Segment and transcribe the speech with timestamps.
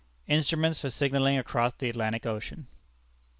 [0.27, 2.65] INSTRUMENTS FOR SIGNALLING ACROSS THE ATLANTIC OCEAN.